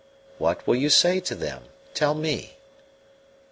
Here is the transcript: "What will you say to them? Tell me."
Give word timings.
"What 0.39 0.65
will 0.65 0.77
you 0.77 0.89
say 0.89 1.19
to 1.19 1.35
them? 1.35 1.65
Tell 1.93 2.15
me." 2.15 2.55